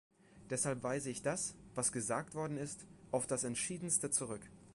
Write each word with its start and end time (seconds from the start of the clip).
Deshalb 0.49 0.81
weise 0.81 1.11
ich 1.11 1.21
das, 1.21 1.53
was 1.75 1.91
gesagt 1.91 2.33
worden 2.33 2.57
ist, 2.57 2.87
auf 3.11 3.27
das 3.27 3.43
Entschiedenste 3.43 4.09
zurück. 4.09 4.41